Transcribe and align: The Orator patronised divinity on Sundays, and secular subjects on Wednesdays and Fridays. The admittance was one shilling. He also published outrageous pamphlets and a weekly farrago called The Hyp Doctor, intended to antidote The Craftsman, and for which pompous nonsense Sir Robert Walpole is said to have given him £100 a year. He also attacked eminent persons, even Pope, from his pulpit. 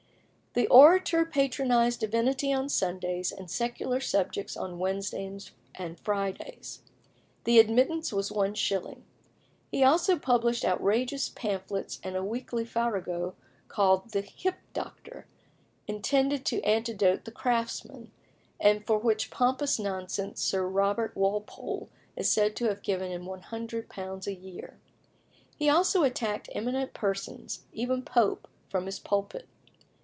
The 0.53 0.67
Orator 0.67 1.23
patronised 1.25 2.01
divinity 2.01 2.51
on 2.51 2.67
Sundays, 2.67 3.31
and 3.31 3.49
secular 3.49 4.01
subjects 4.01 4.57
on 4.57 4.79
Wednesdays 4.79 5.51
and 5.75 5.97
Fridays. 5.97 6.81
The 7.45 7.57
admittance 7.57 8.11
was 8.11 8.33
one 8.33 8.53
shilling. 8.55 9.05
He 9.71 9.81
also 9.81 10.19
published 10.19 10.65
outrageous 10.65 11.29
pamphlets 11.29 12.01
and 12.03 12.17
a 12.17 12.23
weekly 12.25 12.65
farrago 12.65 13.33
called 13.69 14.09
The 14.09 14.23
Hyp 14.23 14.55
Doctor, 14.73 15.25
intended 15.87 16.43
to 16.47 16.61
antidote 16.63 17.23
The 17.23 17.31
Craftsman, 17.31 18.11
and 18.59 18.85
for 18.85 18.97
which 18.97 19.31
pompous 19.31 19.79
nonsense 19.79 20.41
Sir 20.41 20.67
Robert 20.67 21.15
Walpole 21.15 21.87
is 22.17 22.29
said 22.29 22.57
to 22.57 22.65
have 22.65 22.83
given 22.83 23.09
him 23.09 23.23
£100 23.25 24.27
a 24.27 24.35
year. 24.35 24.77
He 25.55 25.69
also 25.69 26.03
attacked 26.03 26.49
eminent 26.51 26.93
persons, 26.93 27.63
even 27.71 28.01
Pope, 28.01 28.49
from 28.67 28.85
his 28.87 28.99
pulpit. 28.99 29.47